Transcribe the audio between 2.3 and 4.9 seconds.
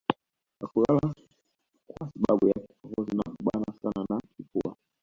ya kikohozi na kubanwa sana na kifua